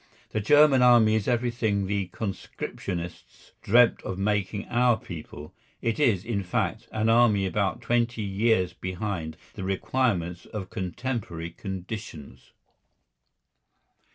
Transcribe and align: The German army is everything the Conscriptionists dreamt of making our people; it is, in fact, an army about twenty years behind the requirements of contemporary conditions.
The 0.31 0.39
German 0.39 0.81
army 0.81 1.13
is 1.13 1.27
everything 1.27 1.85
the 1.85 2.07
Conscriptionists 2.07 3.51
dreamt 3.61 4.01
of 4.01 4.17
making 4.17 4.67
our 4.67 4.97
people; 4.97 5.53
it 5.79 5.99
is, 5.99 6.25
in 6.25 6.41
fact, 6.41 6.87
an 6.91 7.07
army 7.07 7.45
about 7.45 7.81
twenty 7.83 8.23
years 8.23 8.73
behind 8.73 9.37
the 9.53 9.63
requirements 9.63 10.47
of 10.47 10.71
contemporary 10.71 11.51
conditions. 11.51 12.51